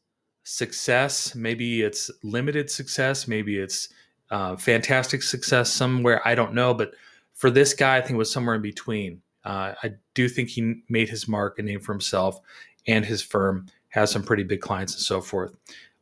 success. 0.45 1.35
Maybe 1.35 1.83
it's 1.83 2.11
limited 2.23 2.71
success. 2.71 3.27
Maybe 3.27 3.59
it's 3.59 3.89
uh, 4.31 4.57
fantastic 4.57 5.23
success 5.23 5.71
somewhere. 5.71 6.27
I 6.27 6.35
don't 6.35 6.55
know. 6.55 6.75
But 6.75 6.95
for 7.35 7.51
this 7.51 7.75
guy, 7.75 7.97
I 7.97 8.01
think 8.01 8.13
it 8.13 8.19
was 8.19 8.33
somewhere 8.33 8.57
in 8.57 8.63
between. 8.63 9.23
Uh, 9.45 9.75
I 9.83 9.93
do 10.15 10.29
think 10.29 10.51
he 10.51 10.83
made 10.89 11.09
his 11.09 11.27
mark 11.27 11.59
and 11.59 11.67
name 11.67 11.81
for 11.81 11.93
himself 11.93 12.41
and 12.87 13.05
his 13.05 13.23
firm 13.23 13.67
has 13.89 14.11
some 14.11 14.23
pretty 14.23 14.43
big 14.43 14.61
clients 14.61 14.95
and 14.95 15.03
so 15.03 15.21
forth. 15.21 15.55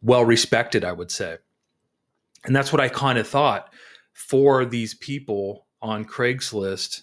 Well 0.02 0.24
respected, 0.24 0.84
I 0.84 0.92
would 0.92 1.10
say. 1.10 1.38
And 2.44 2.54
that's 2.54 2.72
what 2.72 2.80
I 2.80 2.88
kind 2.88 3.18
of 3.18 3.26
thought 3.26 3.72
for 4.12 4.64
these 4.64 4.94
people 4.94 5.66
on 5.82 6.04
Craigslist, 6.04 7.02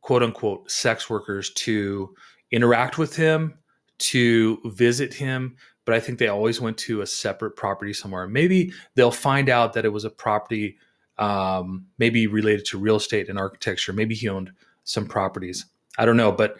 quote 0.00 0.22
unquote, 0.22 0.70
sex 0.70 1.10
workers 1.10 1.50
to 1.54 2.14
interact 2.50 2.98
with 2.98 3.16
him, 3.16 3.54
to 3.98 4.58
visit 4.66 5.12
him. 5.12 5.56
But 5.84 5.94
I 5.94 6.00
think 6.00 6.18
they 6.18 6.28
always 6.28 6.60
went 6.60 6.78
to 6.78 7.02
a 7.02 7.06
separate 7.06 7.56
property 7.56 7.92
somewhere. 7.92 8.26
Maybe 8.26 8.72
they'll 8.94 9.10
find 9.10 9.48
out 9.48 9.74
that 9.74 9.84
it 9.84 9.90
was 9.90 10.04
a 10.04 10.10
property, 10.10 10.78
um, 11.18 11.86
maybe 11.98 12.26
related 12.26 12.64
to 12.66 12.78
real 12.78 12.96
estate 12.96 13.28
and 13.28 13.38
architecture. 13.38 13.92
Maybe 13.92 14.14
he 14.14 14.28
owned 14.28 14.50
some 14.84 15.06
properties. 15.06 15.66
I 15.98 16.04
don't 16.04 16.16
know. 16.16 16.32
But 16.32 16.56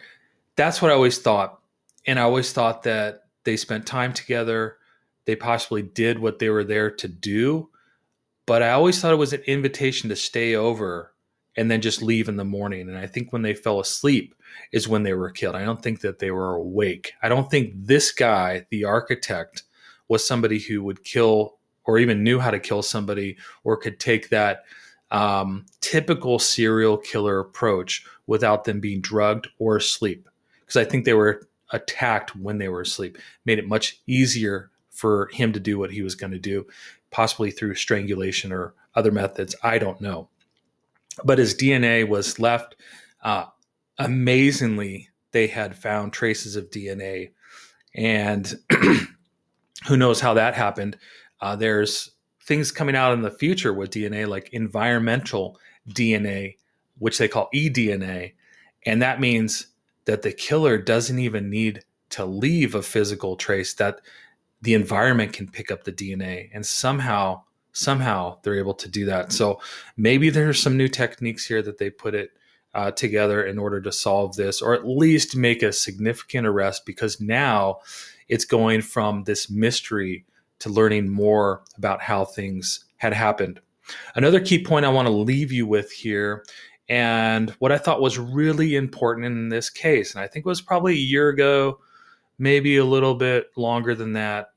that's 0.55 0.81
what 0.81 0.91
I 0.91 0.93
always 0.93 1.19
thought. 1.19 1.59
And 2.05 2.19
I 2.19 2.23
always 2.23 2.51
thought 2.51 2.83
that 2.83 3.23
they 3.43 3.57
spent 3.57 3.85
time 3.85 4.13
together. 4.13 4.77
They 5.25 5.35
possibly 5.35 5.81
did 5.81 6.19
what 6.19 6.39
they 6.39 6.49
were 6.49 6.63
there 6.63 6.91
to 6.91 7.07
do. 7.07 7.69
But 8.45 8.61
I 8.61 8.71
always 8.71 9.01
thought 9.01 9.13
it 9.13 9.17
was 9.17 9.33
an 9.33 9.41
invitation 9.47 10.09
to 10.09 10.15
stay 10.15 10.55
over 10.55 11.13
and 11.57 11.71
then 11.71 11.81
just 11.81 12.01
leave 12.01 12.27
in 12.27 12.35
the 12.35 12.43
morning. 12.43 12.89
And 12.89 12.97
I 12.97 13.07
think 13.07 13.31
when 13.31 13.41
they 13.41 13.53
fell 13.53 13.79
asleep 13.79 14.35
is 14.71 14.87
when 14.87 15.03
they 15.03 15.13
were 15.13 15.31
killed. 15.31 15.55
I 15.55 15.65
don't 15.65 15.81
think 15.81 16.01
that 16.01 16.19
they 16.19 16.31
were 16.31 16.55
awake. 16.55 17.13
I 17.23 17.29
don't 17.29 17.49
think 17.49 17.73
this 17.75 18.11
guy, 18.11 18.65
the 18.69 18.83
architect, 18.83 19.63
was 20.07 20.27
somebody 20.27 20.59
who 20.59 20.83
would 20.83 21.03
kill 21.03 21.57
or 21.85 21.97
even 21.97 22.23
knew 22.23 22.39
how 22.39 22.51
to 22.51 22.59
kill 22.59 22.81
somebody 22.81 23.37
or 23.63 23.77
could 23.77 23.99
take 23.99 24.29
that 24.29 24.63
um, 25.15 25.65
typical 25.79 26.39
serial 26.39 26.97
killer 26.97 27.39
approach 27.39 28.05
without 28.27 28.65
them 28.65 28.81
being 28.81 28.99
drugged 28.99 29.47
or 29.59 29.77
asleep. 29.77 30.27
Because 30.59 30.75
I 30.75 30.83
think 30.83 31.05
they 31.05 31.13
were 31.13 31.47
attacked 31.71 32.35
when 32.35 32.57
they 32.57 32.67
were 32.67 32.81
asleep, 32.81 33.17
made 33.45 33.57
it 33.57 33.65
much 33.65 34.01
easier 34.07 34.71
for 34.89 35.29
him 35.31 35.53
to 35.53 35.59
do 35.59 35.79
what 35.79 35.91
he 35.91 36.01
was 36.01 36.15
going 36.15 36.33
to 36.33 36.39
do, 36.39 36.67
possibly 37.11 37.49
through 37.49 37.75
strangulation 37.75 38.51
or 38.51 38.73
other 38.93 39.11
methods. 39.11 39.55
I 39.63 39.77
don't 39.77 40.01
know. 40.01 40.27
But 41.23 41.39
his 41.39 41.55
DNA 41.55 42.05
was 42.05 42.37
left. 42.37 42.75
Uh, 43.23 43.45
amazingly, 43.97 45.11
they 45.31 45.47
had 45.47 45.77
found 45.77 46.11
traces 46.11 46.57
of 46.57 46.69
DNA. 46.69 47.31
And 47.95 48.53
who 49.87 49.95
knows 49.95 50.19
how 50.19 50.33
that 50.33 50.55
happened? 50.55 50.97
Uh, 51.39 51.55
there's 51.55 52.11
things 52.45 52.71
coming 52.71 52.95
out 52.95 53.13
in 53.13 53.21
the 53.21 53.31
future 53.31 53.73
with 53.73 53.91
DNA, 53.91 54.27
like 54.27 54.49
environmental 54.53 55.59
DNA, 55.89 56.55
which 56.99 57.17
they 57.17 57.27
call 57.27 57.49
eDNA. 57.53 58.33
And 58.85 59.01
that 59.01 59.19
means 59.19 59.67
that 60.05 60.21
the 60.21 60.31
killer 60.31 60.77
doesn't 60.77 61.19
even 61.19 61.49
need 61.49 61.83
to 62.11 62.25
leave 62.25 62.75
a 62.75 62.83
physical 62.83 63.35
trace 63.35 63.73
that 63.73 63.99
the 64.61 64.73
environment 64.73 65.33
can 65.33 65.49
pick 65.49 65.71
up 65.71 65.83
the 65.83 65.91
DNA 65.91 66.49
and 66.53 66.65
somehow 66.65 67.41
somehow 67.73 68.37
they're 68.41 68.57
able 68.57 68.73
to 68.73 68.87
do 68.87 69.05
that. 69.05 69.33
So 69.33 69.59
maybe 69.97 70.29
there's 70.29 70.61
some 70.61 70.77
new 70.77 70.87
techniques 70.87 71.45
here 71.45 71.61
that 71.61 71.77
they 71.77 71.89
put 71.89 72.15
it 72.15 72.29
uh, 72.73 72.91
together 72.91 73.43
in 73.43 73.59
order 73.59 73.81
to 73.81 73.91
solve 73.91 74.35
this 74.37 74.61
or 74.61 74.73
at 74.73 74.87
least 74.87 75.35
make 75.35 75.61
a 75.61 75.73
significant 75.73 76.47
arrest 76.47 76.85
because 76.85 77.19
now 77.19 77.79
it's 78.29 78.45
going 78.45 78.81
from 78.81 79.23
this 79.23 79.49
mystery 79.49 80.25
to 80.59 80.69
learning 80.69 81.09
more 81.09 81.63
about 81.77 82.01
how 82.01 82.25
things 82.25 82.85
had 82.97 83.13
happened. 83.13 83.59
Another 84.15 84.39
key 84.39 84.63
point 84.63 84.85
I 84.85 84.89
want 84.89 85.07
to 85.07 85.13
leave 85.13 85.51
you 85.51 85.67
with 85.67 85.91
here 85.91 86.43
and 86.87 87.49
what 87.59 87.71
I 87.71 87.77
thought 87.77 88.01
was 88.01 88.19
really 88.19 88.75
important 88.75 89.25
in 89.25 89.49
this 89.49 89.69
case, 89.69 90.13
and 90.13 90.23
I 90.23 90.27
think 90.27 90.45
it 90.45 90.49
was 90.49 90.61
probably 90.61 90.93
a 90.93 90.97
year 90.97 91.29
ago, 91.29 91.79
maybe 92.37 92.77
a 92.77 92.85
little 92.85 93.15
bit 93.15 93.47
longer 93.55 93.95
than 93.95 94.13
that, 94.13 94.49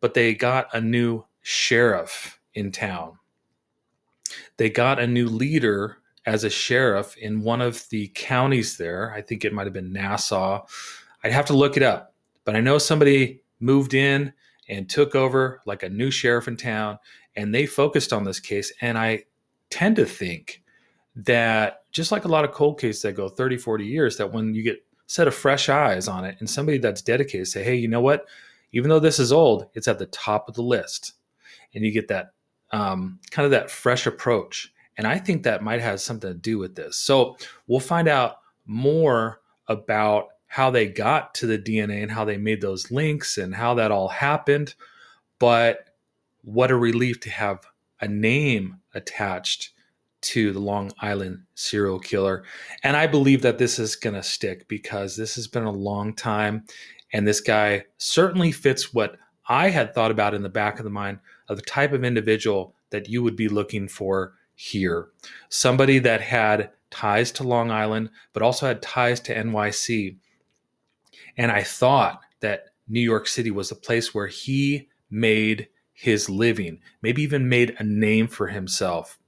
but 0.00 0.14
they 0.14 0.34
got 0.34 0.68
a 0.74 0.80
new 0.80 1.24
sheriff 1.40 2.38
in 2.54 2.70
town. 2.70 3.18
They 4.58 4.68
got 4.68 5.00
a 5.00 5.06
new 5.06 5.26
leader 5.28 5.96
as 6.26 6.44
a 6.44 6.50
sheriff 6.50 7.16
in 7.16 7.40
one 7.40 7.62
of 7.62 7.88
the 7.88 8.10
counties 8.14 8.76
there. 8.76 9.12
I 9.14 9.22
think 9.22 9.44
it 9.44 9.54
might 9.54 9.66
have 9.66 9.72
been 9.72 9.92
Nassau. 9.92 10.66
I'd 11.24 11.32
have 11.32 11.46
to 11.46 11.56
look 11.56 11.78
it 11.78 11.82
up, 11.82 12.14
but 12.44 12.56
I 12.56 12.60
know 12.60 12.76
somebody 12.76 13.42
moved 13.58 13.94
in 13.94 14.34
and 14.70 14.88
took 14.88 15.14
over 15.14 15.60
like 15.66 15.82
a 15.82 15.88
new 15.88 16.10
sheriff 16.10 16.48
in 16.48 16.56
town, 16.56 16.98
and 17.36 17.54
they 17.54 17.66
focused 17.66 18.12
on 18.12 18.24
this 18.24 18.40
case. 18.40 18.72
And 18.80 18.96
I 18.96 19.24
tend 19.68 19.96
to 19.96 20.06
think 20.06 20.62
that 21.16 21.82
just 21.92 22.12
like 22.12 22.24
a 22.24 22.28
lot 22.28 22.44
of 22.44 22.52
cold 22.52 22.80
cases 22.80 23.02
that 23.02 23.12
go 23.12 23.28
30, 23.28 23.58
40 23.58 23.84
years, 23.84 24.16
that 24.16 24.32
when 24.32 24.54
you 24.54 24.62
get 24.62 24.78
set 25.06 25.26
of 25.26 25.34
fresh 25.34 25.68
eyes 25.68 26.06
on 26.06 26.24
it 26.24 26.36
and 26.38 26.48
somebody 26.48 26.78
that's 26.78 27.02
dedicated 27.02 27.48
say, 27.48 27.64
hey, 27.64 27.74
you 27.74 27.88
know 27.88 28.00
what? 28.00 28.26
Even 28.72 28.88
though 28.88 29.00
this 29.00 29.18
is 29.18 29.32
old, 29.32 29.66
it's 29.74 29.88
at 29.88 29.98
the 29.98 30.06
top 30.06 30.48
of 30.48 30.54
the 30.54 30.62
list. 30.62 31.14
And 31.74 31.84
you 31.84 31.90
get 31.90 32.08
that 32.08 32.30
um, 32.70 33.18
kind 33.32 33.44
of 33.44 33.50
that 33.50 33.70
fresh 33.70 34.06
approach. 34.06 34.72
And 34.96 35.06
I 35.06 35.18
think 35.18 35.42
that 35.42 35.62
might 35.62 35.80
have 35.80 36.00
something 36.00 36.30
to 36.30 36.38
do 36.38 36.58
with 36.58 36.76
this. 36.76 36.96
So 36.96 37.36
we'll 37.66 37.80
find 37.80 38.06
out 38.06 38.36
more 38.66 39.40
about 39.66 40.28
how 40.50 40.68
they 40.68 40.84
got 40.88 41.32
to 41.32 41.46
the 41.46 41.56
DNA 41.56 42.02
and 42.02 42.10
how 42.10 42.24
they 42.24 42.36
made 42.36 42.60
those 42.60 42.90
links 42.90 43.38
and 43.38 43.54
how 43.54 43.72
that 43.72 43.92
all 43.92 44.08
happened. 44.08 44.74
But 45.38 45.94
what 46.42 46.72
a 46.72 46.76
relief 46.76 47.20
to 47.20 47.30
have 47.30 47.64
a 48.00 48.08
name 48.08 48.80
attached 48.92 49.70
to 50.22 50.52
the 50.52 50.58
Long 50.58 50.90
Island 51.00 51.42
serial 51.54 52.00
killer. 52.00 52.42
And 52.82 52.96
I 52.96 53.06
believe 53.06 53.42
that 53.42 53.58
this 53.58 53.78
is 53.78 53.94
going 53.94 54.14
to 54.14 54.24
stick 54.24 54.66
because 54.66 55.16
this 55.16 55.36
has 55.36 55.46
been 55.46 55.62
a 55.62 55.70
long 55.70 56.14
time. 56.14 56.64
And 57.12 57.28
this 57.28 57.40
guy 57.40 57.84
certainly 57.98 58.50
fits 58.50 58.92
what 58.92 59.18
I 59.48 59.70
had 59.70 59.94
thought 59.94 60.10
about 60.10 60.34
in 60.34 60.42
the 60.42 60.48
back 60.48 60.80
of 60.80 60.84
the 60.84 60.90
mind 60.90 61.20
of 61.48 61.58
the 61.58 61.62
type 61.62 61.92
of 61.92 62.02
individual 62.02 62.74
that 62.90 63.08
you 63.08 63.22
would 63.22 63.36
be 63.36 63.48
looking 63.48 63.86
for 63.86 64.34
here. 64.56 65.10
Somebody 65.48 66.00
that 66.00 66.20
had 66.20 66.70
ties 66.90 67.30
to 67.30 67.44
Long 67.44 67.70
Island, 67.70 68.10
but 68.32 68.42
also 68.42 68.66
had 68.66 68.82
ties 68.82 69.20
to 69.20 69.34
NYC. 69.34 70.16
And 71.36 71.50
I 71.50 71.62
thought 71.62 72.20
that 72.40 72.66
New 72.88 73.00
York 73.00 73.28
City 73.28 73.50
was 73.50 73.70
a 73.70 73.76
place 73.76 74.14
where 74.14 74.26
he 74.26 74.88
made 75.10 75.68
his 75.92 76.30
living, 76.30 76.80
maybe 77.02 77.22
even 77.22 77.48
made 77.48 77.76
a 77.78 77.84
name 77.84 78.26
for 78.26 78.48
himself. 78.48 79.18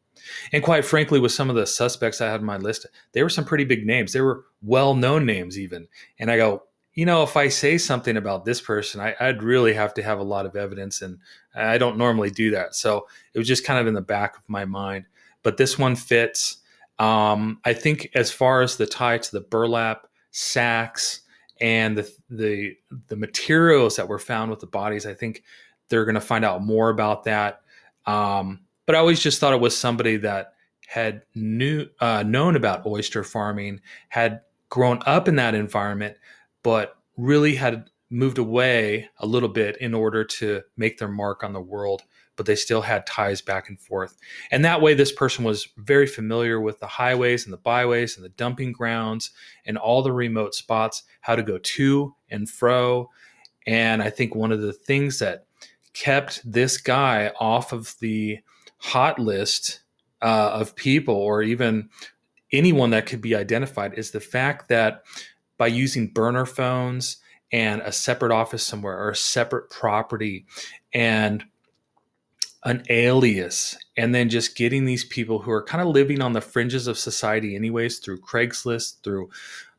And 0.52 0.62
quite 0.62 0.84
frankly, 0.84 1.20
with 1.20 1.32
some 1.32 1.50
of 1.50 1.56
the 1.56 1.66
suspects 1.66 2.20
I 2.20 2.30
had 2.30 2.40
on 2.40 2.46
my 2.46 2.56
list, 2.56 2.86
they 3.12 3.22
were 3.22 3.28
some 3.28 3.44
pretty 3.44 3.64
big 3.64 3.86
names. 3.86 4.12
They 4.12 4.20
were 4.20 4.44
well 4.62 4.94
known 4.94 5.26
names, 5.26 5.58
even. 5.58 5.88
And 6.18 6.30
I 6.30 6.36
go, 6.36 6.62
you 6.94 7.06
know, 7.06 7.22
if 7.22 7.36
I 7.36 7.48
say 7.48 7.78
something 7.78 8.16
about 8.16 8.44
this 8.44 8.60
person, 8.60 9.00
I, 9.00 9.14
would 9.20 9.42
really 9.42 9.72
have 9.72 9.94
to 9.94 10.02
have 10.02 10.18
a 10.18 10.24
lot 10.24 10.46
of 10.46 10.56
evidence. 10.56 11.02
And 11.02 11.18
I 11.54 11.78
don't 11.78 11.96
normally 11.96 12.30
do 12.30 12.50
that. 12.52 12.74
So 12.74 13.06
it 13.34 13.38
was 13.38 13.48
just 13.48 13.64
kind 13.64 13.80
of 13.80 13.86
in 13.86 13.94
the 13.94 14.00
back 14.00 14.36
of 14.36 14.42
my 14.46 14.64
mind. 14.64 15.06
But 15.42 15.56
this 15.56 15.78
one 15.78 15.96
fits. 15.96 16.58
Um, 16.98 17.60
I 17.64 17.72
think 17.72 18.10
as 18.14 18.30
far 18.30 18.62
as 18.62 18.76
the 18.76 18.86
tie 18.86 19.18
to 19.18 19.32
the 19.32 19.40
burlap 19.40 20.06
sacks 20.30 21.21
and 21.62 21.96
the, 21.96 22.12
the 22.28 22.76
the 23.06 23.16
materials 23.16 23.96
that 23.96 24.08
were 24.08 24.18
found 24.18 24.50
with 24.50 24.60
the 24.60 24.66
bodies, 24.66 25.06
I 25.06 25.14
think 25.14 25.44
they're 25.88 26.04
going 26.04 26.16
to 26.16 26.20
find 26.20 26.44
out 26.44 26.62
more 26.62 26.90
about 26.90 27.24
that. 27.24 27.62
Um, 28.04 28.60
but 28.84 28.96
I 28.96 28.98
always 28.98 29.20
just 29.20 29.38
thought 29.38 29.54
it 29.54 29.60
was 29.60 29.76
somebody 29.76 30.16
that 30.18 30.54
had 30.88 31.22
knew 31.34 31.86
uh, 32.00 32.24
known 32.24 32.56
about 32.56 32.84
oyster 32.84 33.22
farming, 33.22 33.80
had 34.08 34.40
grown 34.68 35.00
up 35.06 35.28
in 35.28 35.36
that 35.36 35.54
environment, 35.54 36.16
but 36.64 36.96
really 37.16 37.54
had 37.54 37.88
moved 38.10 38.38
away 38.38 39.08
a 39.18 39.26
little 39.26 39.48
bit 39.48 39.76
in 39.76 39.94
order 39.94 40.24
to 40.24 40.62
make 40.76 40.98
their 40.98 41.08
mark 41.08 41.44
on 41.44 41.52
the 41.52 41.60
world. 41.60 42.02
But 42.36 42.46
they 42.46 42.54
still 42.54 42.80
had 42.80 43.06
ties 43.06 43.42
back 43.42 43.68
and 43.68 43.78
forth. 43.78 44.16
And 44.50 44.64
that 44.64 44.80
way, 44.80 44.94
this 44.94 45.12
person 45.12 45.44
was 45.44 45.68
very 45.76 46.06
familiar 46.06 46.60
with 46.60 46.80
the 46.80 46.86
highways 46.86 47.44
and 47.44 47.52
the 47.52 47.58
byways 47.58 48.16
and 48.16 48.24
the 48.24 48.30
dumping 48.30 48.72
grounds 48.72 49.30
and 49.66 49.76
all 49.76 50.02
the 50.02 50.12
remote 50.12 50.54
spots, 50.54 51.02
how 51.20 51.36
to 51.36 51.42
go 51.42 51.58
to 51.58 52.14
and 52.30 52.48
fro. 52.48 53.10
And 53.66 54.02
I 54.02 54.10
think 54.10 54.34
one 54.34 54.52
of 54.52 54.60
the 54.60 54.72
things 54.72 55.18
that 55.18 55.46
kept 55.92 56.40
this 56.50 56.78
guy 56.78 57.32
off 57.38 57.72
of 57.72 57.94
the 58.00 58.40
hot 58.78 59.18
list 59.18 59.82
uh, 60.22 60.50
of 60.54 60.74
people 60.74 61.14
or 61.14 61.42
even 61.42 61.88
anyone 62.52 62.90
that 62.90 63.06
could 63.06 63.20
be 63.20 63.34
identified 63.34 63.94
is 63.94 64.10
the 64.10 64.20
fact 64.20 64.68
that 64.68 65.04
by 65.58 65.66
using 65.66 66.08
burner 66.08 66.46
phones 66.46 67.18
and 67.50 67.82
a 67.82 67.92
separate 67.92 68.32
office 68.32 68.62
somewhere 68.62 68.98
or 68.98 69.10
a 69.10 69.16
separate 69.16 69.70
property 69.70 70.46
and 70.92 71.44
an 72.64 72.82
alias 72.88 73.76
and 73.96 74.14
then 74.14 74.28
just 74.28 74.56
getting 74.56 74.84
these 74.84 75.04
people 75.04 75.40
who 75.40 75.50
are 75.50 75.62
kind 75.62 75.82
of 75.82 75.88
living 75.88 76.20
on 76.20 76.32
the 76.32 76.40
fringes 76.40 76.86
of 76.86 76.98
society 76.98 77.56
anyways 77.56 77.98
through 77.98 78.20
Craigslist 78.20 79.02
through 79.02 79.30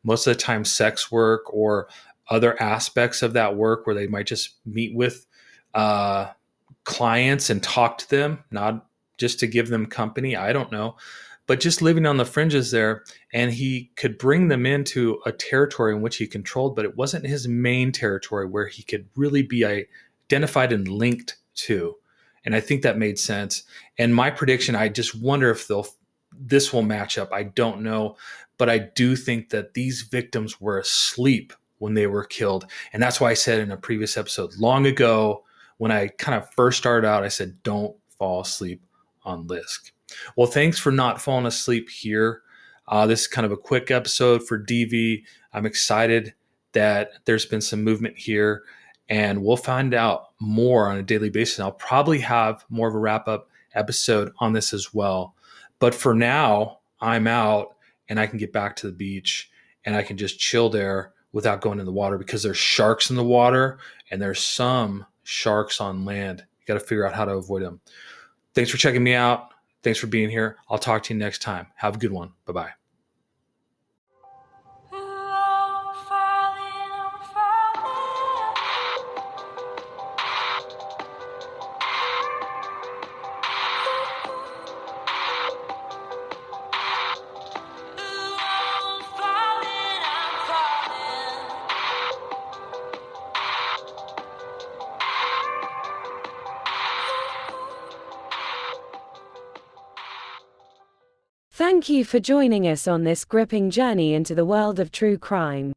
most 0.04 0.28
of 0.28 0.36
the 0.36 0.40
time 0.40 0.66
sex 0.66 1.12
work 1.12 1.42
or 1.54 1.88
other 2.30 2.62
aspects 2.62 3.22
of 3.22 3.34
that 3.34 3.56
work 3.56 3.86
where 3.86 3.96
they 3.96 4.08
might 4.08 4.28
just 4.28 4.56
meet 4.66 4.94
with 4.96 5.25
uh, 5.74 6.28
clients 6.84 7.50
and 7.50 7.63
talk 7.63 7.98
to 7.98 8.10
them 8.10 8.44
not 8.52 8.86
just 9.18 9.40
to 9.40 9.48
give 9.48 9.70
them 9.70 9.86
company 9.86 10.36
I 10.36 10.52
don't 10.52 10.72
know 10.72 10.98
but 11.46 11.60
just 11.60 11.82
living 11.82 12.06
on 12.06 12.18
the 12.18 12.25
fringes 12.25 12.72
there 12.72 13.04
and 13.34 13.52
he 13.52 13.92
could 13.96 14.18
bring 14.18 14.48
them 14.50 14.66
into 14.66 15.22
a 15.25 15.32
territory 15.32 15.96
in 15.96 16.02
which 16.02 16.18
he 16.18 16.28
controlled 16.28 16.75
but 16.75 16.86
it 16.86 16.98
wasn't 16.98 17.25
his 17.25 17.48
main 17.48 17.94
territory 17.94 18.46
where 18.46 18.68
he 18.68 18.84
could 18.84 19.08
really 19.16 19.42
be 19.42 19.63
identified 20.30 20.74
and 20.74 20.90
linked 20.90 21.38
to 21.56 21.96
and 22.45 22.55
I 22.55 22.59
think 22.59 22.81
that 22.81 22.97
made 22.97 23.19
sense. 23.19 23.63
And 23.97 24.13
my 24.13 24.29
prediction, 24.29 24.75
I 24.75 24.89
just 24.89 25.15
wonder 25.15 25.50
if 25.50 25.67
they'll 25.67 25.88
this 26.35 26.73
will 26.73 26.81
match 26.81 27.17
up. 27.17 27.31
I 27.31 27.43
don't 27.43 27.81
know, 27.81 28.17
but 28.57 28.69
I 28.69 28.79
do 28.79 29.15
think 29.15 29.50
that 29.50 29.75
these 29.75 30.01
victims 30.01 30.59
were 30.59 30.79
asleep 30.79 31.53
when 31.77 31.93
they 31.93 32.07
were 32.07 32.23
killed, 32.23 32.65
and 32.91 33.01
that's 33.01 33.21
why 33.21 33.29
I 33.29 33.35
said 33.35 33.59
in 33.59 33.71
a 33.71 33.77
previous 33.77 34.17
episode 34.17 34.55
long 34.57 34.85
ago 34.85 35.43
when 35.77 35.91
I 35.91 36.07
kind 36.07 36.38
of 36.38 36.50
first 36.51 36.77
started 36.77 37.07
out, 37.07 37.23
I 37.23 37.27
said 37.27 37.62
don't 37.63 37.95
fall 38.17 38.41
asleep 38.41 38.81
on 39.25 39.47
Lisk. 39.47 39.91
Well, 40.35 40.47
thanks 40.47 40.79
for 40.79 40.91
not 40.91 41.21
falling 41.21 41.45
asleep 41.45 41.89
here. 41.89 42.41
Uh, 42.88 43.05
this 43.05 43.21
is 43.21 43.27
kind 43.27 43.45
of 43.45 43.51
a 43.51 43.57
quick 43.57 43.91
episode 43.91 44.47
for 44.47 44.57
DV. 44.57 45.23
I'm 45.53 45.65
excited 45.65 46.33
that 46.73 47.12
there's 47.25 47.45
been 47.45 47.62
some 47.62 47.83
movement 47.83 48.17
here 48.17 48.63
and 49.10 49.43
we'll 49.43 49.57
find 49.57 49.93
out 49.93 50.29
more 50.39 50.88
on 50.88 50.98
a 50.98 51.03
daily 51.03 51.29
basis. 51.29 51.60
I'll 51.60 51.72
probably 51.72 52.19
have 52.19 52.65
more 52.69 52.88
of 52.88 52.95
a 52.95 53.00
wrap 53.00 53.27
up 53.27 53.50
episode 53.74 54.31
on 54.39 54.53
this 54.53 54.74
as 54.74 54.93
well. 54.93 55.36
But 55.79 55.93
for 55.93 56.13
now, 56.13 56.79
I'm 57.01 57.27
out 57.27 57.75
and 58.07 58.19
I 58.19 58.27
can 58.27 58.38
get 58.38 58.53
back 58.53 58.75
to 58.77 58.88
the 58.88 58.93
beach 58.93 59.50
and 59.86 59.95
I 59.95 60.03
can 60.03 60.17
just 60.17 60.39
chill 60.39 60.69
there 60.69 61.13
without 61.31 61.62
going 61.62 61.79
in 61.79 61.86
the 61.86 61.91
water 61.91 62.17
because 62.17 62.43
there's 62.43 62.57
sharks 62.57 63.10
in 63.10 63.15
the 63.15 63.24
water 63.24 63.79
and 64.12 64.22
there's 64.22 64.43
some 64.43 65.05
sharks 65.24 65.81
on 65.81 66.05
land. 66.05 66.45
You 66.60 66.65
got 66.67 66.79
to 66.79 66.86
figure 66.86 67.05
out 67.05 67.13
how 67.13 67.25
to 67.25 67.33
avoid 67.33 67.63
them. 67.63 67.81
Thanks 68.53 68.72
for 68.72 68.77
checking 68.77 69.03
me 69.03 69.13
out. 69.13 69.50
Thanks 69.81 70.00
for 70.00 70.07
being 70.07 70.29
here. 70.29 70.57
I'll 70.69 70.77
talk 70.77 71.03
to 71.03 71.13
you 71.13 71.19
next 71.19 71.41
time. 71.41 71.67
Have 71.75 71.95
a 71.95 72.00
good 72.00 72.12
one. 72.12 72.31
Bye 72.45 72.53
bye. 72.53 72.83
Thank 101.84 101.98
you 101.98 102.06
for 102.06 102.22
joining 102.22 102.66
us 102.66 102.88
on 102.88 103.04
this 103.04 103.25
gripping 103.25 103.70
journey 103.70 104.13
into 104.13 104.34
the 104.34 104.46
world 104.46 104.80
of 104.80 104.90
true 104.90 105.18
crime. 105.18 105.74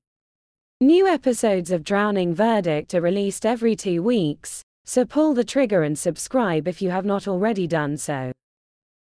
New 0.81 1.09
episodes 1.09 1.73
of 1.73 1.83
Drowning 1.83 2.33
Verdict 2.33 2.95
are 2.95 3.01
released 3.01 3.45
every 3.45 3.75
two 3.75 4.05
weeks, 4.05 4.63
so 4.85 5.05
pull 5.05 5.35
the 5.35 5.43
trigger 5.43 5.83
and 5.83 5.99
subscribe 5.99 6.69
if 6.69 6.81
you 6.81 6.91
have 6.91 7.05
not 7.05 7.27
already 7.27 7.67
done 7.67 7.97
so. 7.97 8.31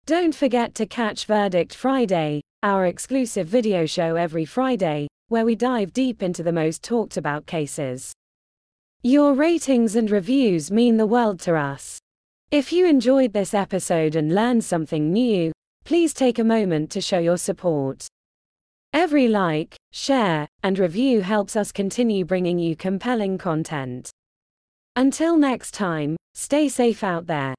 Don't 0.05 0.35
forget 0.35 0.75
to 0.75 0.85
catch 0.85 1.27
Verdict 1.27 1.73
Friday, 1.73 2.41
our 2.61 2.87
exclusive 2.87 3.47
video 3.47 3.85
show 3.85 4.17
every 4.17 4.43
Friday, 4.43 5.07
where 5.29 5.45
we 5.45 5.55
dive 5.55 5.93
deep 5.93 6.21
into 6.21 6.43
the 6.43 6.51
most 6.51 6.83
talked 6.83 7.15
about 7.15 7.45
cases. 7.45 8.11
Your 9.01 9.33
ratings 9.33 9.95
and 9.95 10.11
reviews 10.11 10.69
mean 10.71 10.97
the 10.97 11.07
world 11.07 11.39
to 11.43 11.55
us. 11.55 11.99
If 12.51 12.73
you 12.73 12.85
enjoyed 12.85 13.31
this 13.31 13.53
episode 13.53 14.17
and 14.17 14.35
learned 14.35 14.65
something 14.65 15.13
new, 15.13 15.53
Please 15.83 16.13
take 16.13 16.39
a 16.39 16.43
moment 16.43 16.91
to 16.91 17.01
show 17.01 17.19
your 17.19 17.37
support. 17.37 18.07
Every 18.93 19.27
like, 19.27 19.75
share, 19.91 20.47
and 20.63 20.77
review 20.77 21.21
helps 21.21 21.55
us 21.55 21.71
continue 21.71 22.25
bringing 22.25 22.59
you 22.59 22.75
compelling 22.75 23.37
content. 23.37 24.09
Until 24.95 25.37
next 25.37 25.73
time, 25.73 26.17
stay 26.33 26.67
safe 26.67 27.03
out 27.03 27.27
there. 27.27 27.55